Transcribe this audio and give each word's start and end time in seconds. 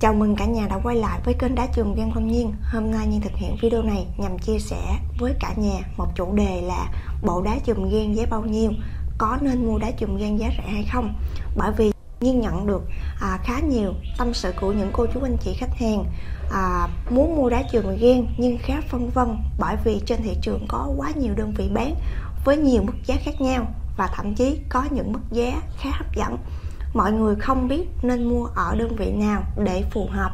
Chào 0.00 0.14
mừng 0.14 0.36
cả 0.36 0.44
nhà 0.44 0.66
đã 0.66 0.78
quay 0.82 0.96
lại 0.96 1.20
với 1.24 1.34
kênh 1.34 1.54
Đá 1.54 1.66
Trường 1.66 1.94
Văn 1.94 2.10
Phong 2.14 2.28
Nhiên 2.28 2.52
Hôm 2.72 2.90
nay 2.90 3.06
Nhiên 3.06 3.20
thực 3.20 3.32
hiện 3.36 3.56
video 3.62 3.82
này 3.82 4.06
nhằm 4.16 4.38
chia 4.38 4.58
sẻ 4.58 4.98
với 5.18 5.34
cả 5.40 5.54
nhà 5.56 5.80
một 5.96 6.06
chủ 6.14 6.34
đề 6.34 6.62
là 6.62 6.86
Bộ 7.22 7.42
đá 7.42 7.58
chùm 7.64 7.90
ghen 7.90 8.16
giá 8.16 8.24
bao 8.30 8.42
nhiêu? 8.42 8.70
Có 9.18 9.38
nên 9.40 9.66
mua 9.66 9.78
đá 9.78 9.90
chùm 9.90 10.16
ghen 10.16 10.38
giá 10.38 10.48
rẻ 10.56 10.72
hay 10.72 10.86
không? 10.92 11.14
Bởi 11.56 11.72
vì 11.76 11.92
Nhiên 12.20 12.40
nhận 12.40 12.66
được 12.66 12.82
à, 13.20 13.38
khá 13.44 13.60
nhiều 13.60 13.94
tâm 14.18 14.34
sự 14.34 14.52
của 14.60 14.72
những 14.72 14.90
cô 14.92 15.06
chú 15.14 15.20
anh 15.22 15.36
chị 15.40 15.54
khách 15.54 15.74
hàng 15.76 16.04
à, 16.52 16.88
muốn 17.10 17.36
mua 17.36 17.50
đá 17.50 17.62
chùm 17.72 17.96
ghen 18.00 18.26
nhưng 18.38 18.58
khá 18.62 18.80
phân 18.88 19.10
vân 19.10 19.36
bởi 19.58 19.76
vì 19.84 20.00
trên 20.06 20.22
thị 20.22 20.36
trường 20.42 20.66
có 20.68 20.92
quá 20.96 21.10
nhiều 21.16 21.34
đơn 21.34 21.54
vị 21.56 21.68
bán 21.74 21.94
với 22.44 22.56
nhiều 22.56 22.82
mức 22.82 22.94
giá 23.06 23.16
khác 23.24 23.40
nhau 23.40 23.66
và 23.96 24.08
thậm 24.14 24.34
chí 24.34 24.58
có 24.68 24.84
những 24.90 25.12
mức 25.12 25.20
giá 25.30 25.62
khá 25.78 25.90
hấp 25.90 26.14
dẫn 26.14 26.36
mọi 26.94 27.12
người 27.12 27.36
không 27.36 27.68
biết 27.68 27.88
nên 28.02 28.24
mua 28.24 28.44
ở 28.54 28.76
đơn 28.78 28.96
vị 28.96 29.12
nào 29.12 29.42
để 29.64 29.84
phù 29.90 30.08
hợp 30.10 30.30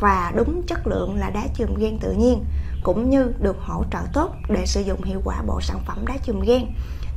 và 0.00 0.32
đúng 0.36 0.62
chất 0.66 0.86
lượng 0.86 1.16
là 1.16 1.30
đá 1.30 1.42
chùm 1.54 1.74
gen 1.78 1.98
tự 1.98 2.12
nhiên 2.12 2.44
cũng 2.82 3.10
như 3.10 3.32
được 3.40 3.56
hỗ 3.60 3.84
trợ 3.92 3.98
tốt 4.12 4.34
để 4.48 4.66
sử 4.66 4.80
dụng 4.80 5.02
hiệu 5.02 5.20
quả 5.24 5.42
bộ 5.46 5.60
sản 5.60 5.78
phẩm 5.86 6.06
đá 6.06 6.16
chùm 6.24 6.40
gen 6.40 6.66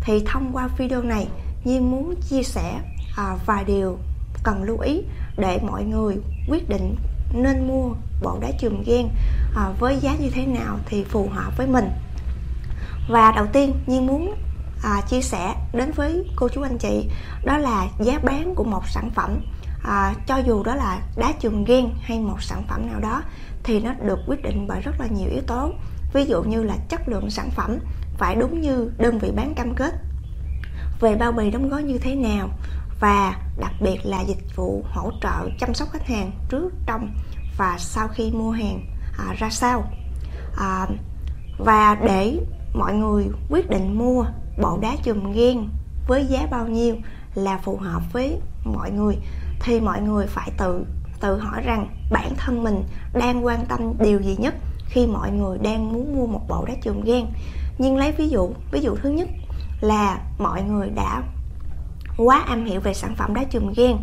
thì 0.02 0.24
thông 0.26 0.50
qua 0.54 0.68
video 0.78 1.02
này 1.02 1.28
Nhiên 1.64 1.92
muốn 1.92 2.16
chia 2.30 2.44
sẻ 2.44 2.82
à, 3.18 3.36
vài 3.46 3.64
điều 3.64 3.98
cần 4.44 4.64
lưu 4.64 4.80
ý 4.80 5.02
để 5.38 5.60
mọi 5.68 5.84
người 5.84 6.18
quyết 6.50 6.70
định 6.70 6.96
nên 7.34 7.68
mua 7.68 7.90
bộ 8.22 8.38
đá 8.42 8.52
chùm 8.60 8.84
gen 8.86 9.08
à, 9.56 9.70
với 9.80 9.98
giá 10.02 10.16
như 10.16 10.30
thế 10.30 10.46
nào 10.46 10.80
thì 10.86 11.04
phù 11.04 11.30
hợp 11.30 11.58
với 11.58 11.68
mình. 11.68 11.90
Và 13.10 13.32
đầu 13.32 13.46
tiên 13.54 13.74
Nhiên 13.88 14.08
muốn 14.08 14.34
à, 14.84 15.02
chia 15.10 15.22
sẻ 15.22 15.56
đến 15.74 15.92
với 15.96 16.30
cô 16.36 16.48
chú 16.50 16.62
anh 16.62 16.78
chị. 16.78 17.10
Đó 17.46 17.58
là 17.58 17.88
giá 18.00 18.20
bán 18.24 18.56
của 18.56 18.64
một 18.64 18.88
sản 18.88 19.10
phẩm. 19.16 19.42
À, 19.84 20.14
cho 20.28 20.38
dù 20.38 20.64
đó 20.64 20.76
là 20.76 21.00
đá 21.16 21.34
trường 21.40 21.64
ghen 21.64 21.90
hay 22.02 22.20
một 22.20 22.42
sản 22.42 22.64
phẩm 22.68 22.88
nào 22.88 23.00
đó 23.00 23.22
thì 23.64 23.80
nó 23.80 23.94
được 23.94 24.20
quyết 24.28 24.42
định 24.42 24.66
bởi 24.68 24.82
rất 24.82 25.00
là 25.00 25.08
nhiều 25.08 25.30
yếu 25.30 25.42
tố. 25.48 25.72
Ví 26.14 26.26
dụ 26.26 26.44
như 26.44 26.64
là 26.64 26.76
chất 26.90 27.10
lượng 27.10 27.30
sản 27.30 27.50
phẩm 27.52 27.78
phải 28.18 28.36
đúng 28.36 28.62
như 28.62 28.92
đơn 28.98 29.20
vị 29.20 29.32
bán 29.36 29.54
cam 29.56 29.76
kết. 29.76 29.94
Về 31.00 31.16
bao 31.16 31.32
bì 31.32 31.52
đóng 31.52 31.70
gói 31.70 31.84
như 31.84 31.98
thế 31.98 32.16
nào 32.16 32.50
và 33.00 33.36
đặc 33.60 33.72
biệt 33.82 34.00
là 34.04 34.22
dịch 34.22 34.56
vụ 34.56 34.84
hỗ 34.94 35.12
trợ 35.22 35.50
chăm 35.60 35.74
sóc 35.74 35.90
khách 35.92 36.08
hàng 36.08 36.32
trước 36.50 36.74
trong 36.86 37.10
và 37.58 37.76
sau 37.80 38.08
khi 38.08 38.32
mua 38.32 38.52
hàng 38.52 38.86
à, 39.18 39.34
ra 39.38 39.50
sao. 39.50 39.92
À, 40.58 40.88
và 41.58 41.96
để 41.96 42.40
mọi 42.74 42.94
người 42.94 43.28
quyết 43.50 43.70
định 43.70 43.98
mua 43.98 44.26
bộ 44.62 44.78
đá 44.82 44.96
chùm 45.04 45.32
ghen 45.34 45.70
với 46.08 46.26
giá 46.26 46.48
bao 46.52 46.68
nhiêu 46.68 46.96
là 47.36 47.58
phù 47.58 47.78
hợp 47.78 48.02
với 48.14 48.40
mọi 48.64 48.92
người 48.92 49.18
thì 49.60 49.80
mọi 49.80 50.02
người 50.02 50.28
phải 50.28 50.52
tự 50.58 50.86
tự 51.20 51.38
hỏi 51.38 51.62
rằng 51.66 51.88
bản 52.12 52.34
thân 52.38 52.64
mình 52.64 52.84
đang 53.14 53.46
quan 53.46 53.66
tâm 53.66 53.94
điều 54.00 54.22
gì 54.22 54.36
nhất 54.40 54.56
khi 54.86 55.08
mọi 55.08 55.32
người 55.32 55.58
đang 55.58 55.94
muốn 55.94 56.16
mua 56.16 56.28
một 56.28 56.42
bộ 56.48 56.66
đá 56.66 56.74
chùm 56.82 57.02
ghen 57.02 57.26
nhưng 57.78 57.98
lấy 57.98 58.12
ví 58.12 58.30
dụ 58.30 58.54
ví 58.72 58.82
dụ 58.82 58.96
thứ 58.96 59.10
nhất 59.10 59.30
là 59.82 60.22
mọi 60.38 60.64
người 60.64 60.90
đã 60.90 61.24
quá 62.18 62.44
am 62.48 62.66
hiểu 62.66 62.80
về 62.80 62.94
sản 62.94 63.16
phẩm 63.16 63.34
đá 63.34 63.44
chùm 63.44 63.74
ghen 63.76 63.98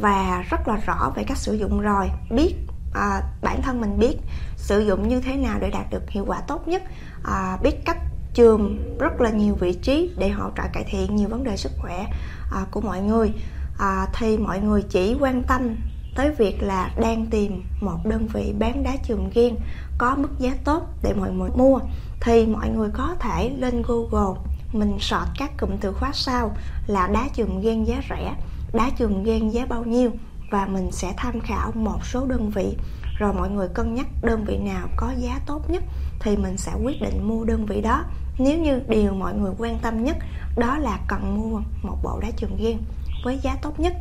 và 0.00 0.44
rất 0.50 0.68
là 0.68 0.76
rõ 0.86 1.12
về 1.16 1.24
cách 1.24 1.38
sử 1.38 1.54
dụng 1.54 1.80
rồi 1.80 2.10
biết 2.30 2.54
à, 2.94 3.22
bản 3.42 3.62
thân 3.62 3.80
mình 3.80 3.98
biết 3.98 4.16
sử 4.56 4.80
dụng 4.80 5.08
như 5.08 5.20
thế 5.20 5.36
nào 5.36 5.58
để 5.60 5.70
đạt 5.70 5.90
được 5.90 6.10
hiệu 6.10 6.24
quả 6.26 6.40
tốt 6.40 6.68
nhất 6.68 6.82
à, 7.24 7.58
biết 7.62 7.84
cách 7.84 7.98
trường 8.40 8.96
rất 8.98 9.20
là 9.20 9.30
nhiều 9.30 9.54
vị 9.54 9.72
trí 9.72 10.10
để 10.18 10.28
hỗ 10.28 10.50
trợ 10.56 10.62
cải 10.72 10.84
thiện 10.84 11.16
nhiều 11.16 11.28
vấn 11.28 11.44
đề 11.44 11.56
sức 11.56 11.72
khỏe 11.78 12.06
à, 12.52 12.66
của 12.70 12.80
mọi 12.80 13.00
người. 13.00 13.32
À, 13.78 14.06
thì 14.14 14.38
mọi 14.38 14.60
người 14.60 14.82
chỉ 14.82 15.16
quan 15.20 15.42
tâm 15.42 15.76
tới 16.16 16.30
việc 16.38 16.62
là 16.62 16.90
đang 17.00 17.26
tìm 17.26 17.62
một 17.80 17.98
đơn 18.04 18.26
vị 18.26 18.54
bán 18.58 18.82
đá 18.82 18.96
chùm 19.08 19.30
ghiên 19.34 19.56
có 19.98 20.16
mức 20.16 20.28
giá 20.38 20.52
tốt 20.64 20.82
để 21.02 21.14
mọi 21.14 21.30
người 21.30 21.50
mua. 21.54 21.78
Thì 22.20 22.46
mọi 22.46 22.68
người 22.68 22.88
có 22.92 23.14
thể 23.20 23.50
lên 23.58 23.82
Google 23.86 24.40
mình 24.72 24.96
search 25.00 25.30
các 25.38 25.50
cụm 25.60 25.70
từ 25.80 25.92
khóa 25.92 26.10
sau 26.14 26.56
là 26.86 27.06
đá 27.06 27.28
chùm 27.34 27.60
ghen 27.60 27.84
giá 27.84 28.00
rẻ 28.10 28.34
đá 28.72 28.90
chùm 28.98 29.22
ghen 29.22 29.52
giá 29.52 29.66
bao 29.66 29.84
nhiêu 29.84 30.10
và 30.50 30.66
mình 30.66 30.92
sẽ 30.92 31.14
tham 31.16 31.40
khảo 31.40 31.72
một 31.74 32.04
số 32.04 32.26
đơn 32.26 32.50
vị 32.50 32.76
rồi 33.20 33.32
mọi 33.32 33.50
người 33.50 33.68
cân 33.68 33.94
nhắc 33.94 34.06
đơn 34.22 34.44
vị 34.44 34.58
nào 34.58 34.88
có 34.96 35.12
giá 35.18 35.40
tốt 35.46 35.70
nhất 35.70 35.84
thì 36.20 36.36
mình 36.36 36.56
sẽ 36.56 36.72
quyết 36.84 37.02
định 37.02 37.28
mua 37.28 37.44
đơn 37.44 37.66
vị 37.66 37.80
đó. 37.80 38.04
Nếu 38.38 38.58
như 38.58 38.80
điều 38.88 39.14
mọi 39.14 39.34
người 39.34 39.52
quan 39.58 39.78
tâm 39.78 40.04
nhất 40.04 40.16
đó 40.56 40.78
là 40.78 40.98
cần 41.08 41.36
mua 41.36 41.60
một 41.82 41.96
bộ 42.02 42.20
đá 42.22 42.28
trường 42.36 42.56
ghen 42.56 42.78
với 43.24 43.38
giá 43.42 43.56
tốt 43.62 43.80
nhất. 43.80 43.94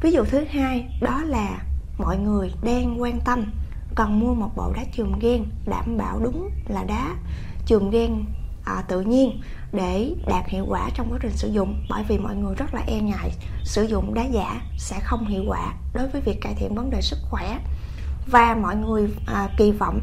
Ví 0.00 0.12
dụ 0.12 0.24
thứ 0.24 0.44
hai 0.50 0.98
đó 1.00 1.22
là 1.26 1.58
mọi 1.98 2.18
người 2.18 2.52
đang 2.62 3.02
quan 3.02 3.20
tâm 3.20 3.52
cần 3.94 4.20
mua 4.20 4.34
một 4.34 4.50
bộ 4.56 4.72
đá 4.76 4.84
trường 4.96 5.18
ghen 5.20 5.44
đảm 5.66 5.96
bảo 5.96 6.20
đúng 6.20 6.50
là 6.68 6.84
đá 6.84 7.14
trường 7.66 7.90
ghen 7.90 8.24
à, 8.64 8.82
tự 8.88 9.00
nhiên 9.00 9.40
để 9.72 10.14
đạt 10.26 10.48
hiệu 10.48 10.64
quả 10.68 10.90
trong 10.94 11.12
quá 11.12 11.18
trình 11.22 11.36
sử 11.36 11.48
dụng. 11.48 11.86
Bởi 11.90 12.04
vì 12.08 12.18
mọi 12.18 12.36
người 12.36 12.54
rất 12.54 12.74
là 12.74 12.82
e 12.86 13.00
ngại 13.00 13.30
sử 13.64 13.82
dụng 13.82 14.14
đá 14.14 14.24
giả 14.24 14.60
sẽ 14.78 15.00
không 15.00 15.26
hiệu 15.26 15.44
quả 15.46 15.74
đối 15.94 16.08
với 16.08 16.20
việc 16.20 16.40
cải 16.40 16.54
thiện 16.54 16.74
vấn 16.74 16.90
đề 16.90 17.00
sức 17.00 17.18
khỏe 17.30 17.58
và 18.26 18.54
mọi 18.62 18.76
người 18.76 19.14
à, 19.26 19.48
kỳ 19.56 19.72
vọng 19.72 20.00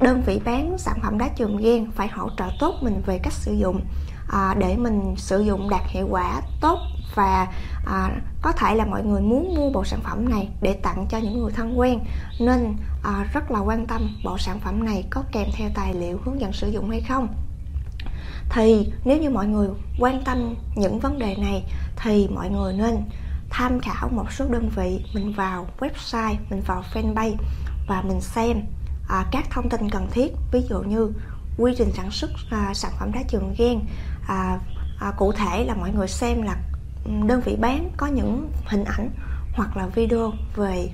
đơn 0.00 0.22
vị 0.26 0.40
bán 0.44 0.78
sản 0.78 0.98
phẩm 1.02 1.18
đá 1.18 1.28
trường 1.28 1.56
gen 1.56 1.90
phải 1.90 2.08
hỗ 2.08 2.28
trợ 2.38 2.44
tốt 2.60 2.74
mình 2.82 3.02
về 3.06 3.18
cách 3.22 3.32
sử 3.32 3.52
dụng 3.52 3.80
à, 4.28 4.54
để 4.58 4.76
mình 4.76 5.14
sử 5.16 5.40
dụng 5.40 5.70
đạt 5.70 5.82
hiệu 5.86 6.06
quả 6.10 6.40
tốt 6.60 6.78
và 7.14 7.46
à, 7.86 8.10
có 8.42 8.52
thể 8.52 8.74
là 8.74 8.84
mọi 8.84 9.04
người 9.04 9.20
muốn 9.20 9.54
mua 9.56 9.70
bộ 9.70 9.84
sản 9.84 10.00
phẩm 10.02 10.28
này 10.28 10.48
để 10.60 10.72
tặng 10.72 11.06
cho 11.10 11.18
những 11.18 11.38
người 11.38 11.52
thân 11.52 11.78
quen. 11.78 12.00
Nên 12.40 12.76
à, 13.02 13.26
rất 13.32 13.50
là 13.50 13.58
quan 13.58 13.86
tâm 13.86 14.16
bộ 14.24 14.38
sản 14.38 14.60
phẩm 14.60 14.84
này 14.84 15.04
có 15.10 15.22
kèm 15.32 15.48
theo 15.52 15.70
tài 15.74 15.94
liệu 15.94 16.18
hướng 16.24 16.40
dẫn 16.40 16.52
sử 16.52 16.68
dụng 16.68 16.90
hay 16.90 17.00
không. 17.00 17.28
Thì 18.50 18.92
nếu 19.04 19.18
như 19.18 19.30
mọi 19.30 19.46
người 19.46 19.68
quan 19.98 20.24
tâm 20.24 20.54
những 20.76 20.98
vấn 20.98 21.18
đề 21.18 21.36
này 21.36 21.64
thì 21.96 22.28
mọi 22.34 22.50
người 22.50 22.72
nên 22.72 22.96
tham 23.58 23.80
khảo 23.80 24.08
một 24.08 24.32
số 24.32 24.44
đơn 24.48 24.68
vị 24.76 25.04
mình 25.14 25.32
vào 25.32 25.66
website 25.78 26.36
mình 26.50 26.62
vào 26.66 26.84
fanpage 26.94 27.36
và 27.86 28.02
mình 28.02 28.20
xem 28.20 28.60
à, 29.08 29.24
các 29.32 29.50
thông 29.50 29.68
tin 29.68 29.90
cần 29.90 30.08
thiết. 30.10 30.32
Ví 30.52 30.62
dụ 30.68 30.80
như 30.80 31.12
quy 31.58 31.74
trình 31.78 31.92
sản 31.96 32.10
xuất 32.10 32.30
à, 32.50 32.74
sản 32.74 32.92
phẩm 32.98 33.12
đá 33.12 33.22
trường 33.28 33.54
gen 33.58 33.80
à, 34.28 34.58
à, 35.00 35.12
cụ 35.16 35.32
thể 35.32 35.64
là 35.64 35.74
mọi 35.74 35.90
người 35.92 36.08
xem 36.08 36.42
là 36.42 36.56
đơn 37.26 37.40
vị 37.44 37.56
bán 37.60 37.90
có 37.96 38.06
những 38.06 38.50
hình 38.66 38.84
ảnh 38.84 39.10
hoặc 39.52 39.76
là 39.76 39.86
video 39.86 40.32
về 40.56 40.88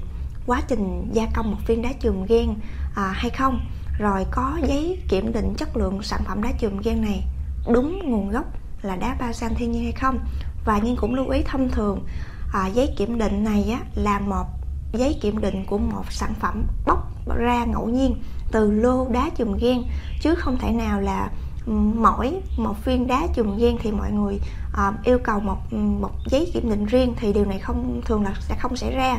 quá 0.47 0.63
trình 0.69 1.11
gia 1.13 1.27
công 1.35 1.51
một 1.51 1.59
viên 1.67 1.83
đá 1.83 1.93
trường 2.01 2.27
gen 2.29 2.55
à, 2.95 3.13
hay 3.15 3.31
không. 3.31 3.61
Rồi 3.99 4.27
có 4.31 4.59
giấy 4.63 5.03
kiểm 5.09 5.33
định 5.33 5.55
chất 5.59 5.77
lượng 5.77 6.03
sản 6.03 6.21
phẩm 6.27 6.43
đá 6.43 6.53
trường 6.59 6.81
gen 6.85 7.03
này 7.03 7.25
đúng 7.73 8.11
nguồn 8.11 8.31
gốc 8.31 8.45
là 8.83 8.97
đá 8.97 9.17
ba 9.21 9.33
san 9.33 9.55
thiên 9.55 9.73
nhiên 9.73 9.83
hay 9.83 9.93
không. 9.93 10.19
Và 10.65 10.81
nhưng 10.83 10.97
cũng 10.97 11.15
lưu 11.15 11.29
ý 11.29 11.43
thông 11.43 11.71
thường 11.71 12.07
à, 12.53 12.67
giấy 12.67 12.95
kiểm 12.97 13.19
định 13.19 13.45
này 13.45 13.71
á, 13.73 13.81
là 13.95 14.19
một 14.19 14.45
giấy 14.93 15.19
kiểm 15.21 15.41
định 15.41 15.65
của 15.65 15.79
một 15.79 16.13
sản 16.13 16.35
phẩm 16.41 16.65
bóc 16.87 17.13
ra 17.37 17.65
ngẫu 17.65 17.89
nhiên 17.89 18.17
từ 18.51 18.71
lô 18.71 19.09
đá 19.09 19.31
chùm 19.37 19.57
gen 19.57 19.83
chứ 20.21 20.35
không 20.35 20.59
thể 20.59 20.73
nào 20.73 21.01
là 21.01 21.31
ừ, 21.67 21.73
mỗi 21.73 22.41
một 22.57 22.85
viên 22.85 23.07
đá 23.07 23.27
chùm 23.35 23.57
gen 23.57 23.77
thì 23.83 23.93
mọi 23.93 24.13
người 24.13 24.41
à, 24.73 24.93
yêu 25.05 25.19
cầu 25.19 25.41
một 25.41 25.57
ừ, 25.71 25.77
một 25.77 26.11
giấy 26.27 26.51
kiểm 26.55 26.71
định 26.71 26.87
riêng 26.87 27.15
thì 27.17 27.33
điều 27.33 27.45
này 27.45 27.59
không 27.59 28.01
thường 28.05 28.23
là 28.23 28.35
sẽ 28.41 28.55
không 28.55 28.77
xảy 28.77 28.95
ra. 28.95 29.19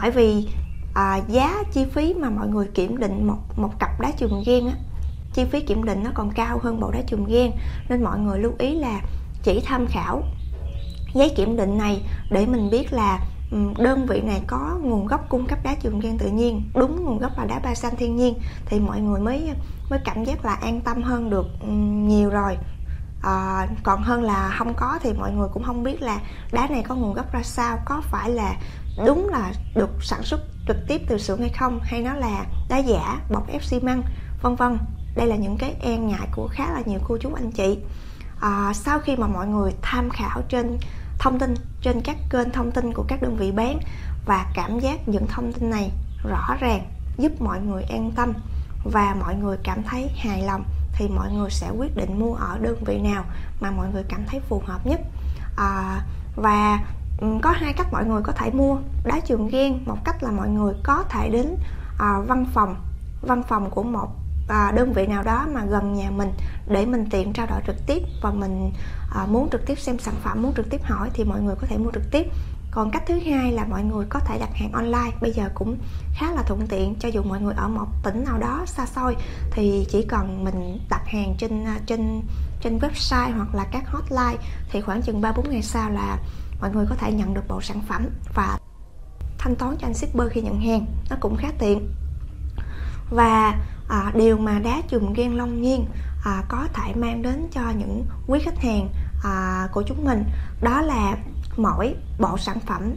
Bởi 0.00 0.10
vì 0.10 0.48
à, 0.92 1.20
giá 1.28 1.62
chi 1.72 1.84
phí 1.94 2.14
mà 2.14 2.30
mọi 2.30 2.48
người 2.48 2.66
kiểm 2.74 2.98
định 2.98 3.26
một 3.26 3.38
một 3.56 3.78
cặp 3.78 4.00
đá 4.00 4.12
chùm 4.18 4.42
gen 4.46 4.66
á, 4.66 4.72
chi 5.32 5.44
phí 5.44 5.60
kiểm 5.60 5.84
định 5.84 6.02
nó 6.04 6.10
còn 6.14 6.30
cao 6.32 6.60
hơn 6.62 6.80
bộ 6.80 6.90
đá 6.90 7.02
chùm 7.06 7.24
gen 7.24 7.50
nên 7.88 8.04
mọi 8.04 8.18
người 8.18 8.38
lưu 8.38 8.52
ý 8.58 8.78
là 8.78 9.00
chỉ 9.42 9.60
tham 9.66 9.86
khảo 9.86 10.22
giấy 11.16 11.32
kiểm 11.36 11.56
định 11.56 11.78
này 11.78 12.02
để 12.30 12.46
mình 12.46 12.70
biết 12.70 12.92
là 12.92 13.20
ừ, 13.50 13.58
đơn 13.78 14.06
vị 14.06 14.20
này 14.20 14.42
có 14.46 14.78
nguồn 14.82 15.06
gốc 15.06 15.28
cung 15.28 15.46
cấp 15.46 15.58
đá 15.62 15.74
trường 15.74 16.00
gan 16.00 16.18
tự 16.18 16.28
nhiên 16.28 16.62
đúng 16.74 17.04
nguồn 17.04 17.18
gốc 17.18 17.38
là 17.38 17.44
đá 17.44 17.58
ba 17.58 17.74
xanh 17.74 17.96
thiên 17.96 18.16
nhiên 18.16 18.34
thì 18.66 18.80
mọi 18.80 19.00
người 19.00 19.20
mới 19.20 19.50
mới 19.90 20.00
cảm 20.04 20.24
giác 20.24 20.44
là 20.44 20.54
an 20.54 20.80
tâm 20.80 21.02
hơn 21.02 21.30
được 21.30 21.46
ừ, 21.60 21.68
nhiều 22.08 22.30
rồi. 22.30 22.56
À, 23.22 23.68
còn 23.82 24.02
hơn 24.02 24.22
là 24.22 24.54
không 24.58 24.74
có 24.74 24.98
thì 25.02 25.12
mọi 25.12 25.32
người 25.32 25.48
cũng 25.52 25.62
không 25.64 25.82
biết 25.82 26.02
là 26.02 26.20
đá 26.52 26.66
này 26.70 26.82
có 26.88 26.94
nguồn 26.94 27.14
gốc 27.14 27.32
ra 27.32 27.42
sao 27.42 27.78
có 27.84 28.02
phải 28.10 28.30
là 28.30 28.56
đúng 29.06 29.28
là 29.28 29.52
được 29.74 29.90
sản 30.02 30.22
xuất 30.22 30.40
trực 30.68 30.76
tiếp 30.88 31.00
từ 31.08 31.18
xưởng 31.18 31.40
hay 31.40 31.48
không 31.48 31.80
hay 31.82 32.02
nó 32.02 32.14
là 32.14 32.46
đá 32.68 32.78
giả 32.78 33.20
bọc 33.30 33.48
ép 33.48 33.64
xi 33.64 33.80
măng 33.80 34.02
vân 34.42 34.54
vân. 34.54 34.78
Đây 35.16 35.26
là 35.26 35.36
những 35.36 35.56
cái 35.58 35.74
e 35.80 35.96
ngại 35.96 36.28
của 36.32 36.48
khá 36.52 36.72
là 36.72 36.82
nhiều 36.86 37.00
cô 37.08 37.18
chú 37.20 37.30
anh 37.34 37.50
chị. 37.50 37.78
À, 38.40 38.72
sau 38.74 39.00
khi 39.00 39.16
mà 39.16 39.26
mọi 39.26 39.46
người 39.46 39.72
tham 39.82 40.10
khảo 40.10 40.42
trên 40.48 40.78
thông 41.18 41.38
tin 41.38 41.54
trên 41.82 42.00
các 42.00 42.16
kênh 42.30 42.50
thông 42.50 42.72
tin 42.72 42.92
của 42.92 43.04
các 43.08 43.22
đơn 43.22 43.36
vị 43.36 43.52
bán 43.52 43.78
và 44.26 44.46
cảm 44.54 44.78
giác 44.80 45.08
những 45.08 45.26
thông 45.26 45.52
tin 45.52 45.70
này 45.70 45.90
rõ 46.24 46.56
ràng 46.60 46.86
giúp 47.16 47.32
mọi 47.40 47.60
người 47.60 47.82
an 47.82 48.12
tâm 48.16 48.32
và 48.84 49.16
mọi 49.20 49.34
người 49.34 49.56
cảm 49.62 49.82
thấy 49.82 50.10
hài 50.16 50.42
lòng 50.42 50.64
thì 50.92 51.08
mọi 51.08 51.32
người 51.32 51.50
sẽ 51.50 51.70
quyết 51.70 51.96
định 51.96 52.18
mua 52.18 52.34
ở 52.34 52.58
đơn 52.58 52.84
vị 52.86 52.98
nào 52.98 53.24
mà 53.60 53.70
mọi 53.70 53.88
người 53.92 54.02
cảm 54.08 54.24
thấy 54.26 54.40
phù 54.40 54.62
hợp 54.66 54.86
nhất. 54.86 55.00
À, 55.56 56.00
và 56.36 56.84
ừ, 57.20 57.26
có 57.42 57.50
hai 57.50 57.72
cách 57.72 57.86
mọi 57.92 58.04
người 58.04 58.22
có 58.22 58.32
thể 58.32 58.50
mua. 58.50 58.78
Đá 59.04 59.20
trường 59.20 59.48
ghen 59.48 59.84
một 59.86 59.98
cách 60.04 60.22
là 60.22 60.30
mọi 60.30 60.48
người 60.48 60.74
có 60.82 61.04
thể 61.08 61.28
đến 61.30 61.56
à, 61.98 62.18
văn 62.26 62.46
phòng 62.54 62.76
văn 63.22 63.42
phòng 63.42 63.70
của 63.70 63.82
một 63.82 64.08
và 64.48 64.72
đơn 64.76 64.92
vị 64.92 65.06
nào 65.06 65.22
đó 65.22 65.46
mà 65.54 65.64
gần 65.64 65.94
nhà 65.94 66.10
mình 66.10 66.32
để 66.68 66.86
mình 66.86 67.06
tiện 67.10 67.32
trao 67.32 67.46
đổi 67.46 67.60
trực 67.66 67.76
tiếp 67.86 68.02
và 68.22 68.30
mình 68.30 68.72
à, 69.14 69.26
muốn 69.26 69.48
trực 69.52 69.66
tiếp 69.66 69.78
xem 69.78 69.98
sản 69.98 70.14
phẩm 70.22 70.42
muốn 70.42 70.54
trực 70.56 70.70
tiếp 70.70 70.80
hỏi 70.84 71.10
thì 71.14 71.24
mọi 71.24 71.40
người 71.40 71.54
có 71.60 71.66
thể 71.66 71.78
mua 71.78 71.90
trực 71.90 72.10
tiếp. 72.10 72.26
Còn 72.70 72.90
cách 72.90 73.02
thứ 73.06 73.18
hai 73.26 73.52
là 73.52 73.64
mọi 73.64 73.82
người 73.82 74.06
có 74.08 74.20
thể 74.20 74.38
đặt 74.38 74.50
hàng 74.54 74.72
online 74.72 75.16
bây 75.20 75.32
giờ 75.32 75.48
cũng 75.54 75.78
khá 76.14 76.32
là 76.32 76.42
thuận 76.42 76.66
tiện 76.66 76.94
cho 77.00 77.08
dù 77.08 77.22
mọi 77.22 77.40
người 77.40 77.54
ở 77.54 77.68
một 77.68 77.86
tỉnh 78.04 78.24
nào 78.24 78.38
đó 78.38 78.62
xa 78.66 78.86
xôi 78.86 79.16
thì 79.50 79.86
chỉ 79.90 80.06
cần 80.08 80.44
mình 80.44 80.78
đặt 80.90 81.02
hàng 81.06 81.34
trên 81.38 81.64
à, 81.64 81.76
trên 81.86 82.22
trên 82.60 82.78
website 82.78 83.36
hoặc 83.36 83.54
là 83.54 83.64
các 83.72 83.88
hotline 83.88 84.44
thì 84.70 84.80
khoảng 84.80 85.02
chừng 85.02 85.20
3 85.20 85.32
4 85.32 85.50
ngày 85.50 85.62
sau 85.62 85.90
là 85.90 86.18
mọi 86.60 86.70
người 86.70 86.86
có 86.88 86.94
thể 86.94 87.12
nhận 87.12 87.34
được 87.34 87.48
bộ 87.48 87.60
sản 87.60 87.82
phẩm 87.88 88.08
và 88.34 88.58
thanh 89.38 89.56
toán 89.56 89.76
cho 89.78 89.86
anh 89.86 89.94
shipper 89.94 90.28
khi 90.30 90.40
nhận 90.40 90.60
hàng. 90.60 90.86
Nó 91.10 91.16
cũng 91.20 91.36
khá 91.36 91.48
tiện. 91.58 91.88
Và 93.10 93.54
à, 93.88 94.12
điều 94.14 94.38
mà 94.38 94.58
đá 94.58 94.82
chùm 94.88 95.12
ghen 95.12 95.36
long 95.36 95.62
nhiên 95.62 95.86
à, 96.24 96.42
có 96.48 96.68
thể 96.74 96.94
mang 96.94 97.22
đến 97.22 97.48
cho 97.52 97.62
những 97.78 98.06
quý 98.26 98.40
khách 98.42 98.58
hàng 98.58 98.88
à, 99.24 99.68
của 99.72 99.82
chúng 99.82 100.04
mình 100.04 100.24
đó 100.60 100.82
là 100.82 101.16
mỗi 101.56 101.94
bộ 102.18 102.38
sản 102.38 102.60
phẩm 102.60 102.94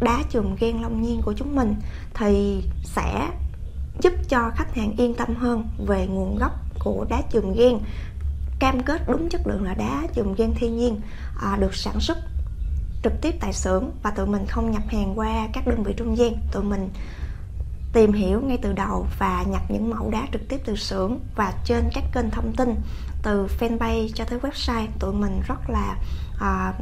đá 0.00 0.22
chùm 0.30 0.56
ghen 0.60 0.82
long 0.82 1.02
nhiên 1.02 1.22
của 1.22 1.32
chúng 1.32 1.56
mình 1.56 1.74
thì 2.14 2.62
sẽ 2.84 3.28
giúp 4.00 4.12
cho 4.28 4.50
khách 4.54 4.74
hàng 4.74 4.96
yên 4.96 5.14
tâm 5.14 5.34
hơn 5.34 5.68
về 5.86 6.06
nguồn 6.06 6.38
gốc 6.38 6.52
của 6.78 7.06
đá 7.08 7.22
chùm 7.30 7.52
ghen. 7.52 7.78
Cam 8.58 8.82
kết 8.82 9.02
đúng 9.08 9.28
chất 9.28 9.46
lượng 9.46 9.64
là 9.64 9.74
đá 9.74 10.02
chùm 10.14 10.34
ghen 10.34 10.54
thiên 10.54 10.76
nhiên 10.76 11.00
à, 11.40 11.56
được 11.60 11.74
sản 11.74 12.00
xuất 12.00 12.18
trực 13.02 13.12
tiếp 13.22 13.34
tại 13.40 13.52
xưởng 13.52 13.90
và 14.02 14.10
tụi 14.10 14.26
mình 14.26 14.46
không 14.46 14.70
nhập 14.70 14.82
hàng 14.88 15.18
qua 15.18 15.48
các 15.52 15.66
đơn 15.66 15.82
vị 15.82 15.94
trung 15.96 16.18
gian. 16.18 16.34
Tụi 16.52 16.64
mình 16.64 16.90
tìm 17.94 18.12
hiểu 18.12 18.40
ngay 18.40 18.58
từ 18.62 18.72
đầu 18.72 19.06
và 19.18 19.44
nhập 19.48 19.62
những 19.68 19.90
mẫu 19.90 20.10
đá 20.10 20.26
trực 20.32 20.48
tiếp 20.48 20.60
từ 20.64 20.76
xưởng 20.76 21.18
và 21.36 21.52
trên 21.64 21.88
các 21.94 22.04
kênh 22.12 22.30
thông 22.30 22.52
tin 22.56 22.74
từ 23.22 23.46
fanpage 23.60 24.08
cho 24.14 24.24
tới 24.24 24.38
website 24.38 24.86
tụi 24.98 25.12
mình 25.12 25.40
rất 25.48 25.70
là 25.70 25.96
uh, 26.34 26.74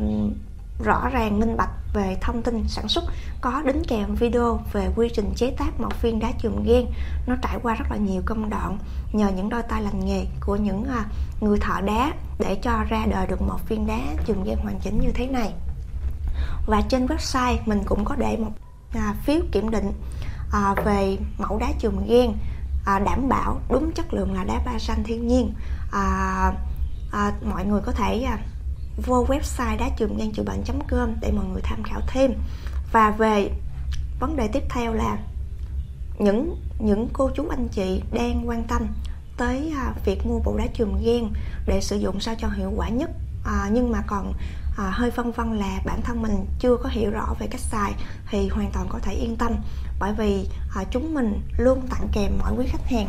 rõ 0.84 1.08
ràng 1.12 1.40
minh 1.40 1.56
bạch 1.56 1.70
về 1.94 2.16
thông 2.20 2.42
tin 2.42 2.64
sản 2.68 2.88
xuất 2.88 3.04
có 3.40 3.62
đính 3.66 3.82
kèm 3.88 4.14
video 4.14 4.60
về 4.72 4.88
quy 4.96 5.08
trình 5.14 5.32
chế 5.36 5.50
tác 5.50 5.80
một 5.80 6.02
viên 6.02 6.18
đá 6.18 6.32
chùm 6.38 6.62
ghen. 6.64 6.86
Nó 7.26 7.36
trải 7.42 7.58
qua 7.62 7.74
rất 7.74 7.84
là 7.90 7.96
nhiều 7.96 8.22
công 8.24 8.50
đoạn 8.50 8.78
nhờ 9.12 9.30
những 9.36 9.48
đôi 9.48 9.62
tay 9.62 9.82
lành 9.82 10.04
nghề 10.04 10.26
của 10.40 10.56
những 10.56 10.84
à, 10.84 11.04
người 11.40 11.58
thợ 11.60 11.80
đá 11.80 12.12
để 12.38 12.54
cho 12.54 12.84
ra 12.88 13.06
đời 13.10 13.26
được 13.26 13.42
một 13.42 13.58
viên 13.68 13.86
đá 13.86 14.00
chùm 14.26 14.44
ghen 14.44 14.58
hoàn 14.58 14.80
chỉnh 14.80 15.00
như 15.00 15.12
thế 15.14 15.26
này. 15.26 15.52
Và 16.66 16.80
trên 16.88 17.06
website 17.06 17.56
mình 17.66 17.82
cũng 17.86 18.04
có 18.04 18.16
để 18.18 18.36
một 18.36 18.52
à, 18.94 19.14
phiếu 19.24 19.40
kiểm 19.52 19.70
định 19.70 19.92
à, 20.52 20.74
về 20.84 21.18
mẫu 21.38 21.58
đá 21.58 21.72
chùm 21.78 22.06
ghen 22.08 22.32
à, 22.84 22.98
đảm 22.98 23.28
bảo 23.28 23.60
đúng 23.70 23.92
chất 23.92 24.14
lượng 24.14 24.34
là 24.34 24.44
đá 24.44 24.62
ba 24.66 24.78
xanh 24.78 25.04
thiên 25.04 25.26
nhiên. 25.26 25.54
À, 25.92 26.52
à, 27.12 27.32
mọi 27.44 27.64
người 27.64 27.80
có 27.86 27.92
thể 27.92 28.22
à, 28.22 28.38
vô 29.06 29.26
website 29.28 29.78
đá 29.78 29.88
chùm 29.98 30.16
gan 30.16 30.32
chữa 30.32 30.42
bệnh 30.42 30.62
com 30.88 31.14
để 31.20 31.32
mọi 31.32 31.44
người 31.52 31.62
tham 31.64 31.82
khảo 31.82 32.00
thêm. 32.06 32.32
Và 32.92 33.10
về 33.10 33.50
vấn 34.20 34.36
đề 34.36 34.48
tiếp 34.52 34.62
theo 34.70 34.94
là 34.94 35.18
những 36.18 36.56
những 36.78 37.08
cô 37.12 37.30
chú 37.34 37.48
anh 37.48 37.68
chị 37.68 38.02
đang 38.12 38.48
quan 38.48 38.64
tâm 38.64 38.86
tới 39.36 39.72
à, 39.76 39.94
việc 40.04 40.26
mua 40.26 40.38
bộ 40.38 40.56
đá 40.58 40.66
chùm 40.74 40.98
ghen 41.04 41.32
để 41.66 41.80
sử 41.80 41.96
dụng 41.96 42.20
sao 42.20 42.34
cho 42.38 42.48
hiệu 42.48 42.72
quả 42.76 42.88
nhất 42.88 43.10
à, 43.44 43.68
nhưng 43.72 43.92
mà 43.92 44.02
còn 44.06 44.32
à, 44.76 44.90
hơi 44.90 45.10
phân 45.10 45.32
vân 45.32 45.58
là 45.58 45.80
bản 45.84 46.02
thân 46.02 46.22
mình 46.22 46.46
chưa 46.58 46.76
có 46.76 46.88
hiểu 46.88 47.10
rõ 47.10 47.34
về 47.38 47.46
cách 47.46 47.60
xài 47.60 47.92
thì 48.30 48.48
hoàn 48.48 48.70
toàn 48.72 48.86
có 48.88 48.98
thể 48.98 49.12
yên 49.12 49.36
tâm. 49.36 49.52
Bởi 49.98 50.12
vì 50.12 50.48
à, 50.74 50.84
chúng 50.90 51.14
mình 51.14 51.40
luôn 51.56 51.86
tặng 51.90 52.08
kèm 52.12 52.38
mỗi 52.38 52.52
quý 52.58 52.66
khách 52.68 52.90
hàng 52.90 53.06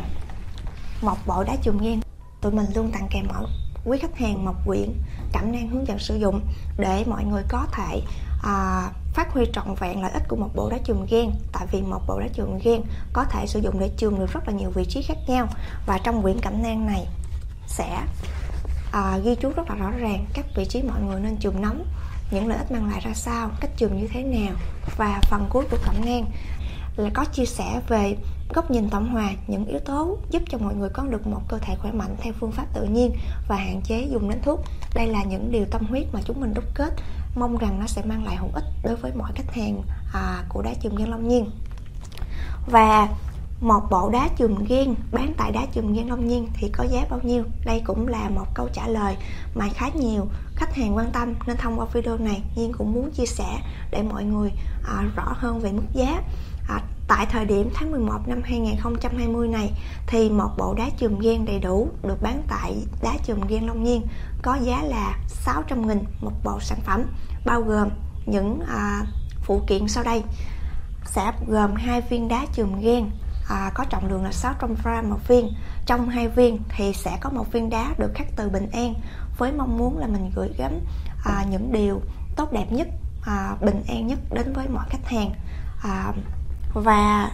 một 1.02 1.18
bộ 1.26 1.44
đá 1.44 1.56
chùm 1.62 1.78
ghen 1.78 2.00
tụi 2.40 2.52
mình 2.52 2.66
luôn 2.74 2.90
tặng 2.92 3.08
kèm 3.10 3.26
mỗi 3.28 3.48
quý 3.84 3.98
khách 3.98 4.16
hàng 4.18 4.44
một 4.44 4.54
quyển 4.66 4.92
cảm 5.32 5.52
năng 5.52 5.68
hướng 5.68 5.86
dẫn 5.86 5.98
sử 5.98 6.16
dụng 6.16 6.40
để 6.78 7.04
mọi 7.06 7.24
người 7.24 7.42
có 7.48 7.66
thể 7.72 8.02
à, 8.42 8.88
phát 9.14 9.32
huy 9.32 9.44
trọn 9.52 9.74
vẹn 9.74 10.02
lợi 10.02 10.10
ích 10.12 10.22
của 10.28 10.36
một 10.36 10.50
bộ 10.54 10.70
đá 10.70 10.78
chùm 10.84 11.06
ghen 11.10 11.30
tại 11.52 11.66
vì 11.72 11.82
một 11.82 12.00
bộ 12.08 12.20
đá 12.20 12.26
chùm 12.34 12.58
ghen 12.64 12.82
có 13.12 13.24
thể 13.24 13.46
sử 13.46 13.60
dụng 13.60 13.80
để 13.80 13.90
chùm 13.96 14.18
được 14.18 14.32
rất 14.32 14.48
là 14.48 14.52
nhiều 14.52 14.70
vị 14.70 14.84
trí 14.84 15.02
khác 15.02 15.16
nhau 15.26 15.46
và 15.86 15.98
trong 15.98 16.22
quyển 16.22 16.40
cảm 16.40 16.62
năng 16.62 16.86
này 16.86 17.06
sẽ 17.66 18.00
à, 18.94 19.18
ghi 19.24 19.34
chú 19.40 19.50
rất 19.56 19.70
là 19.70 19.74
rõ 19.74 19.90
ràng 19.90 20.24
các 20.34 20.46
vị 20.56 20.64
trí 20.64 20.82
mọi 20.82 21.00
người 21.00 21.20
nên 21.20 21.36
chùm 21.36 21.62
nóng 21.62 21.84
những 22.30 22.48
lợi 22.48 22.58
ích 22.58 22.70
mang 22.72 22.90
lại 22.90 23.00
ra 23.04 23.14
sao 23.14 23.50
cách 23.60 23.70
chùm 23.76 23.96
như 23.96 24.08
thế 24.12 24.22
nào 24.22 24.54
và 24.96 25.20
phần 25.30 25.46
cuối 25.50 25.64
của 25.70 25.78
cảm 25.84 25.94
nang 26.04 26.24
là 26.96 27.10
có 27.14 27.24
chia 27.24 27.44
sẻ 27.44 27.80
về 27.88 28.16
góc 28.54 28.70
nhìn 28.70 28.90
tổng 28.90 29.08
hòa 29.08 29.30
những 29.46 29.66
yếu 29.66 29.78
tố 29.78 30.18
giúp 30.30 30.42
cho 30.48 30.58
mọi 30.58 30.74
người 30.74 30.88
có 30.88 31.02
được 31.02 31.26
một 31.26 31.40
cơ 31.48 31.58
thể 31.58 31.74
khỏe 31.78 31.92
mạnh 31.92 32.16
theo 32.18 32.32
phương 32.40 32.52
pháp 32.52 32.66
tự 32.74 32.84
nhiên 32.84 33.12
và 33.48 33.56
hạn 33.56 33.80
chế 33.82 34.08
dùng 34.12 34.30
đến 34.30 34.38
thuốc. 34.42 34.60
Đây 34.94 35.06
là 35.06 35.22
những 35.24 35.52
điều 35.52 35.64
tâm 35.64 35.86
huyết 35.86 36.06
mà 36.12 36.20
chúng 36.24 36.40
mình 36.40 36.54
đúc 36.54 36.64
kết 36.74 36.94
mong 37.36 37.58
rằng 37.58 37.80
nó 37.80 37.86
sẽ 37.86 38.02
mang 38.04 38.24
lại 38.24 38.36
hữu 38.36 38.50
ích 38.54 38.64
đối 38.84 38.96
với 38.96 39.12
mọi 39.14 39.32
khách 39.34 39.54
hàng 39.54 39.82
à, 40.14 40.44
của 40.48 40.62
đá 40.62 40.70
chùm 40.82 40.94
nhân 40.94 41.10
long 41.10 41.28
nhiên. 41.28 41.50
Và 42.66 43.08
một 43.60 43.80
bộ 43.90 44.10
đá 44.10 44.28
chùm 44.36 44.64
ghen 44.68 44.94
bán 45.12 45.34
tại 45.36 45.52
đá 45.52 45.66
chùm 45.72 45.92
ghen 45.92 46.08
long 46.08 46.28
nhiên 46.28 46.48
thì 46.54 46.70
có 46.72 46.84
giá 46.84 47.06
bao 47.10 47.20
nhiêu? 47.22 47.44
Đây 47.64 47.82
cũng 47.84 48.08
là 48.08 48.28
một 48.28 48.46
câu 48.54 48.68
trả 48.72 48.88
lời 48.88 49.16
mà 49.54 49.68
khá 49.74 49.88
nhiều 49.88 50.26
khách 50.54 50.74
hàng 50.74 50.96
quan 50.96 51.12
tâm 51.12 51.34
nên 51.46 51.56
thông 51.56 51.80
qua 51.80 51.86
video 51.92 52.18
này 52.18 52.42
nhiên 52.56 52.72
cũng 52.78 52.92
muốn 52.92 53.10
chia 53.10 53.26
sẻ 53.26 53.58
để 53.90 54.02
mọi 54.02 54.24
người 54.24 54.50
à, 54.84 55.02
rõ 55.16 55.32
hơn 55.36 55.60
về 55.60 55.72
mức 55.72 55.86
giá. 55.92 56.22
À, 56.68 56.80
tại 57.08 57.26
thời 57.30 57.44
điểm 57.44 57.70
tháng 57.74 57.90
11 57.90 58.18
năm 58.26 58.42
2020 58.44 59.48
này 59.48 59.72
thì 60.06 60.30
một 60.30 60.50
bộ 60.58 60.74
đá 60.74 60.90
chùm 60.98 61.18
ghen 61.18 61.44
đầy 61.44 61.58
đủ 61.58 61.88
được 62.02 62.22
bán 62.22 62.42
tại 62.48 62.76
đá 63.02 63.12
chùm 63.26 63.40
ghen 63.48 63.66
Long 63.66 63.84
Nhiên 63.84 64.02
có 64.42 64.58
giá 64.62 64.82
là 64.82 65.18
600 65.28 65.86
nghìn 65.86 66.04
một 66.20 66.32
bộ 66.44 66.60
sản 66.60 66.78
phẩm 66.84 67.02
bao 67.44 67.60
gồm 67.60 67.88
những 68.26 68.60
à, 68.68 69.02
phụ 69.42 69.62
kiện 69.66 69.88
sau 69.88 70.04
đây 70.04 70.22
sẽ 71.04 71.32
gồm 71.46 71.74
hai 71.74 72.00
viên 72.00 72.28
đá 72.28 72.46
chùm 72.54 72.80
ghen 72.80 73.10
à, 73.48 73.70
có 73.74 73.84
trọng 73.84 74.08
lượng 74.08 74.24
là 74.24 74.32
600 74.32 74.74
gram 74.82 75.10
một 75.10 75.28
viên. 75.28 75.52
Trong 75.86 76.08
hai 76.08 76.28
viên 76.28 76.58
thì 76.68 76.92
sẽ 76.92 77.18
có 77.20 77.30
một 77.30 77.52
viên 77.52 77.70
đá 77.70 77.94
được 77.98 78.12
khắc 78.14 78.26
từ 78.36 78.48
bình 78.48 78.70
an 78.72 78.94
với 79.38 79.52
mong 79.52 79.78
muốn 79.78 79.98
là 79.98 80.06
mình 80.06 80.30
gửi 80.34 80.48
gắm 80.58 80.72
à, 81.24 81.44
những 81.50 81.72
điều 81.72 82.00
tốt 82.36 82.52
đẹp 82.52 82.66
nhất 82.72 82.88
à, 83.26 83.56
bình 83.60 83.82
an 83.88 84.06
nhất 84.06 84.18
đến 84.34 84.52
với 84.52 84.68
mọi 84.68 84.84
khách 84.88 85.06
hàng. 85.06 85.30
À, 85.82 86.12
và 86.74 87.30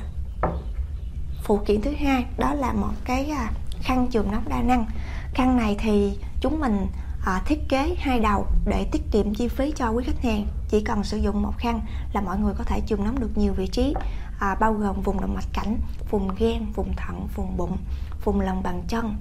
phụ 1.45 1.61
kiện 1.67 1.81
thứ 1.83 1.93
hai 1.99 2.27
đó 2.39 2.55
là 2.55 2.73
một 2.73 2.93
cái 3.05 3.31
à, 3.31 3.51
khăn 3.83 4.09
trường 4.11 4.33
nóng 4.33 4.49
đa 4.49 4.63
năng. 4.63 4.87
Khăn 5.35 5.57
này 5.57 5.77
thì 5.79 6.19
chúng 6.41 6.61
mình 6.61 6.87
à, 7.25 7.43
thiết 7.47 7.69
kế 7.69 7.95
hai 7.99 8.21
đầu 8.21 8.47
để 8.67 8.87
tiết 8.93 9.03
kiệm 9.13 9.35
chi 9.35 9.49
phí 9.49 9.73
cho 9.77 9.91
quý 9.91 10.05
khách 10.07 10.23
hàng. 10.23 10.47
Chỉ 10.69 10.81
cần 10.85 11.05
sử 11.05 11.17
dụng 11.17 11.43
một 11.43 11.53
khăn 11.59 11.81
là 12.13 12.21
mọi 12.21 12.39
người 12.39 12.55
có 12.59 12.65
thể 12.65 12.81
trường 12.87 13.05
nóng 13.05 13.21
được 13.21 13.39
nhiều 13.39 13.53
vị 13.53 13.67
trí 13.67 13.95
à, 14.41 14.55
bao 14.55 14.73
gồm 14.73 15.01
vùng 15.01 15.21
động 15.21 15.35
mạch 15.35 15.53
cảnh 15.53 15.77
vùng 16.11 16.29
gan 16.39 16.73
vùng 16.75 16.95
thận 16.97 17.27
vùng 17.35 17.57
bụng 17.57 17.77
vùng 18.25 18.41
lòng 18.41 18.63
bàn 18.63 18.83
chân 18.89 19.17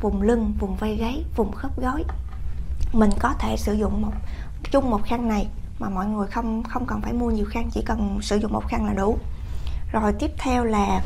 vùng 0.00 0.22
lưng 0.22 0.54
vùng 0.58 0.76
vai 0.76 0.96
gáy 0.96 1.24
vùng 1.36 1.52
khớp 1.52 1.80
gối. 1.80 2.04
Mình 2.92 3.10
có 3.20 3.34
thể 3.38 3.56
sử 3.56 3.72
dụng 3.72 4.02
một 4.02 4.12
chung 4.70 4.90
một 4.90 5.02
khăn 5.04 5.28
này 5.28 5.48
mà 5.78 5.88
mọi 5.88 6.06
người 6.06 6.26
không 6.26 6.62
không 6.62 6.86
cần 6.86 7.00
phải 7.00 7.12
mua 7.12 7.30
nhiều 7.30 7.46
khăn 7.50 7.70
chỉ 7.72 7.82
cần 7.86 8.18
sử 8.22 8.36
dụng 8.36 8.52
một 8.52 8.68
khăn 8.68 8.86
là 8.86 8.92
đủ. 8.92 9.18
Rồi 9.92 10.12
tiếp 10.12 10.30
theo 10.38 10.64
là 10.64 11.02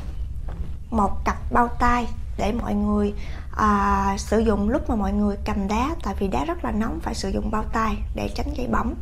một 0.91 1.25
cặp 1.25 1.37
bao 1.53 1.69
tay 1.69 2.07
để 2.39 2.53
mọi 2.53 2.75
người 2.75 3.15
à, 3.57 4.17
sử 4.19 4.39
dụng 4.39 4.69
lúc 4.69 4.91
mà 4.91 4.97
mọi 4.97 5.13
người 5.13 5.37
cầm 5.45 5.69
đá 5.69 5.95
tại 6.03 6.15
vì 6.19 6.29
đá 6.29 6.45
rất 6.45 6.65
là 6.65 6.71
nóng 6.71 7.01
phải 7.03 7.15
sử 7.15 7.29
dụng 7.29 7.51
bao 7.51 7.65
tay 7.73 7.97
để 8.15 8.31
tránh 8.35 8.55
gây 8.57 8.67
bỏng. 8.67 8.95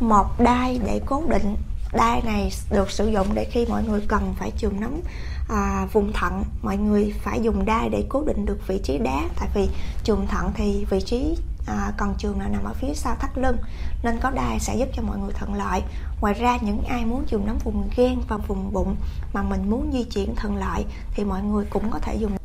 Một 0.00 0.26
đai 0.40 0.80
để 0.84 1.00
cố 1.06 1.22
định 1.28 1.56
đai 1.92 2.22
này 2.22 2.52
được 2.70 2.90
sử 2.90 3.08
dụng 3.08 3.26
để 3.34 3.44
khi 3.50 3.66
mọi 3.68 3.84
người 3.84 4.00
cần 4.08 4.34
phải 4.38 4.50
trường 4.50 4.80
nóng 4.80 5.00
à, 5.48 5.86
vùng 5.92 6.12
thận. 6.12 6.44
Mọi 6.62 6.76
người 6.76 7.14
phải 7.22 7.40
dùng 7.42 7.64
đai 7.64 7.88
để 7.88 8.04
cố 8.08 8.24
định 8.26 8.46
được 8.46 8.66
vị 8.66 8.80
trí 8.84 8.98
đá 8.98 9.28
tại 9.36 9.48
vì 9.54 9.68
trường 10.04 10.26
thận 10.26 10.50
thì 10.54 10.86
vị 10.90 11.00
trí 11.00 11.36
à, 11.66 11.92
còn 11.96 12.14
trường 12.18 12.40
là 12.40 12.48
nằm 12.48 12.64
ở 12.64 12.74
phía 12.74 12.94
sau 12.94 13.14
thắt 13.14 13.38
lưng 13.38 13.56
nên 14.02 14.18
có 14.20 14.30
đai 14.30 14.60
sẽ 14.60 14.76
giúp 14.76 14.88
cho 14.94 15.02
mọi 15.02 15.18
người 15.18 15.32
thuận 15.32 15.54
lợi. 15.54 15.82
Ngoài 16.20 16.34
ra 16.34 16.58
những 16.60 16.84
ai 16.84 17.04
muốn 17.04 17.24
dùng 17.28 17.46
nắm 17.46 17.58
vùng 17.64 17.88
gan 17.96 18.16
và 18.28 18.36
vùng 18.36 18.72
bụng 18.72 18.96
mà 19.32 19.42
mình 19.42 19.70
muốn 19.70 19.90
di 19.92 20.04
chuyển 20.04 20.34
thuận 20.36 20.56
lợi 20.56 20.84
thì 21.14 21.24
mọi 21.24 21.42
người 21.42 21.64
cũng 21.70 21.90
có 21.90 21.98
thể 21.98 22.14
dùng 22.14 22.36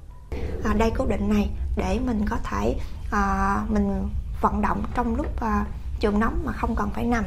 à, 0.63 0.73
đai 0.73 0.91
cố 0.91 1.05
định 1.05 1.29
này 1.29 1.49
để 1.77 1.99
mình 2.05 2.25
có 2.29 2.37
thể 2.43 2.75
à, 3.11 3.57
mình 3.69 4.09
vận 4.41 4.61
động 4.61 4.83
trong 4.95 5.15
lúc 5.15 5.39
à, 5.39 5.65
trường 5.99 6.19
nóng 6.19 6.41
mà 6.45 6.51
không 6.51 6.75
cần 6.75 6.89
phải 6.93 7.05
nằm. 7.05 7.25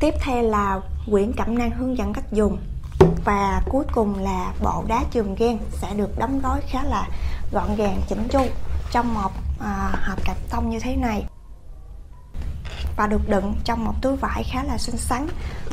Tiếp 0.00 0.14
theo 0.20 0.42
là 0.42 0.80
quyển 1.10 1.32
cẩm 1.36 1.58
nang 1.58 1.70
hướng 1.70 1.98
dẫn 1.98 2.12
cách 2.12 2.32
dùng. 2.32 2.58
Và 3.24 3.62
cuối 3.68 3.84
cùng 3.92 4.18
là 4.18 4.52
bộ 4.62 4.84
đá 4.88 5.04
trường 5.10 5.34
ghen 5.34 5.58
sẽ 5.72 5.94
được 5.94 6.18
đóng 6.18 6.40
gói 6.42 6.60
khá 6.70 6.84
là 6.84 7.08
gọn 7.52 7.76
gàng 7.76 8.00
chỉnh 8.08 8.28
chu 8.30 8.40
trong 8.90 9.14
một 9.14 9.30
à, 9.60 9.90
hộp 10.08 10.24
cạc 10.24 10.36
tông 10.50 10.70
như 10.70 10.80
thế 10.80 10.96
này 10.96 11.24
và 12.96 13.06
được 13.06 13.28
đựng 13.28 13.54
trong 13.64 13.84
một 13.84 13.94
túi 14.02 14.16
vải 14.16 14.44
khá 14.44 14.64
là 14.64 14.78
xinh 14.78 14.96
xắn 14.96 15.26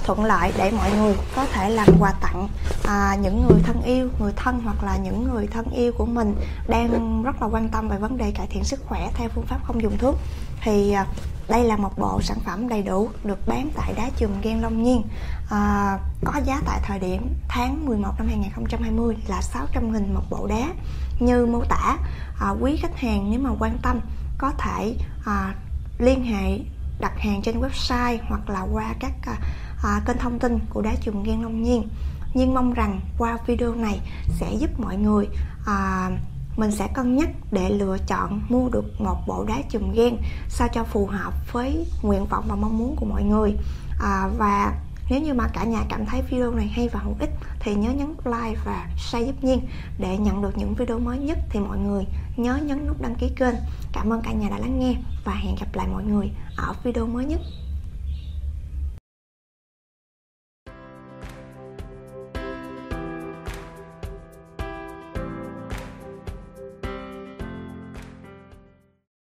thuận 0.06 0.25
lợi 0.25 0.51
để 0.58 0.72
mọi 0.72 0.92
người 0.92 1.15
có 1.36 1.46
thể 1.46 1.70
làm 1.70 1.88
quà 2.00 2.13
tặng 2.22 2.48
à, 2.86 3.18
những 3.22 3.48
người 3.48 3.60
thân 3.63 3.82
yêu 3.82 4.10
người 4.20 4.34
thân 4.36 4.62
hoặc 4.63 4.84
là 4.84 4.98
những 4.98 5.24
người 5.24 5.48
thân 5.48 5.65
yêu 5.72 5.92
của 5.98 6.06
mình 6.06 6.36
đang 6.68 7.24
rất 7.24 7.42
là 7.42 7.48
quan 7.48 7.70
tâm 7.70 7.89
về 7.89 7.98
vấn 7.98 8.18
đề 8.18 8.32
cải 8.32 8.48
thiện 8.48 8.63
sức 8.63 8.80
khỏe 8.86 9.10
theo 9.13 9.30
phương 9.30 9.46
pháp 9.46 9.60
không 9.63 9.82
dùng 9.82 9.98
thuốc. 9.98 10.15
Thì 10.62 10.92
à, 10.92 11.06
đây 11.48 11.63
là 11.63 11.77
một 11.77 11.98
bộ 11.98 12.22
sản 12.22 12.38
phẩm 12.46 12.70
đầy 12.70 12.84
đủ 12.84 13.10
được 13.24 13.48
bán 13.48 13.70
tại 13.75 13.94
đá 13.98 14.10
chùm 14.18 14.32
gen 14.42 14.62
Long 14.62 14.84
Nhiên 14.84 15.03
à, 15.50 15.98
có 16.25 16.34
giá 16.46 16.62
tại 16.65 16.80
thời 16.84 17.00
điểm 17.00 17.34
tháng 17.48 17.86
11 17.86 18.12
năm 18.18 18.27
2020 18.27 19.15
là 19.27 19.42
600 19.42 19.94
nghìn 19.94 20.13
một 20.13 20.24
bộ 20.30 20.48
đá 20.48 20.70
như 21.20 21.46
mô 21.46 21.63
tả. 21.70 21.98
À, 22.39 22.50
quý 22.62 22.77
khách 22.82 22.98
hàng 22.98 23.32
nếu 23.32 23.39
mà 23.39 23.50
quan 23.60 23.77
tâm 23.82 24.00
có 24.38 24.51
thể 24.58 24.96
à, 25.25 25.56
liên 26.00 26.24
hệ 26.24 26.60
đặt 27.00 27.19
hàng 27.19 27.41
trên 27.41 27.62
website 27.62 28.17
hoặc 28.27 28.50
là 28.50 28.62
qua 28.62 28.93
các 29.00 29.13
à, 29.21 29.35
à, 29.83 30.01
kênh 30.05 30.17
thông 30.17 30.39
tin 30.39 30.59
của 30.69 30.81
đá 30.81 30.91
chùm 31.01 31.23
gen 31.23 31.41
Long 31.41 31.63
Nhiên. 31.63 31.89
Nhưng 32.33 32.53
mong 32.53 32.73
rằng 32.73 33.00
qua 33.17 33.38
video 33.47 33.75
này 33.75 34.00
sẽ 34.29 34.53
giúp 34.53 34.79
mọi 34.79 34.97
người 34.97 35.27
à, 35.65 36.09
mình 36.57 36.71
sẽ 36.71 36.88
cân 36.93 37.15
nhắc 37.15 37.29
để 37.51 37.69
lựa 37.69 37.97
chọn 38.07 38.41
mua 38.50 38.69
được 38.69 39.01
một 39.01 39.17
bộ 39.27 39.45
đá 39.47 39.57
chùm 39.69 39.91
gen 39.91 40.17
sao 40.50 40.67
cho 40.73 40.83
phù 40.83 41.05
hợp 41.05 41.33
với 41.53 41.85
nguyện 42.01 42.25
vọng 42.25 42.45
và 42.47 42.55
mong 42.55 42.77
muốn 42.77 42.95
của 42.95 43.05
mọi 43.05 43.23
người. 43.23 43.55
À, 44.00 44.29
và 44.38 44.73
nếu 45.10 45.22
như 45.22 45.33
mà 45.33 45.48
cả 45.48 45.63
nhà 45.63 45.83
cảm 45.89 46.05
thấy 46.05 46.22
video 46.22 46.51
này 46.51 46.67
hay 46.67 46.89
và 46.89 47.00
hữu 47.00 47.15
ích, 47.19 47.29
thì 47.60 47.75
nhớ 47.75 47.91
nhấn 47.91 48.07
like 48.25 48.60
và 48.65 48.89
share 48.98 49.25
giúp 49.25 49.43
Nhiên 49.43 49.60
để 50.00 50.17
nhận 50.17 50.41
được 50.41 50.57
những 50.57 50.74
video 50.74 51.00
mới 51.00 51.17
nhất, 51.17 51.38
thì 51.50 51.60
mọi 51.60 51.77
người 51.77 52.03
nhớ 52.38 52.57
nhấn 52.57 52.88
nút 52.88 53.01
đăng 53.01 53.15
ký 53.15 53.29
kênh. 53.36 53.55
Cảm 53.93 54.13
ơn 54.13 54.22
cả 54.22 54.31
nhà 54.31 54.50
đã 54.50 54.60
lắng 54.60 54.79
nghe 54.79 54.95
và 55.25 55.33
hẹn 55.33 55.55
gặp 55.60 55.67
lại 55.74 55.88
mọi 55.91 56.03
người 56.03 56.31
ở 56.57 56.74
video 56.83 57.07
mới 57.07 57.25
nhất. 57.25 57.39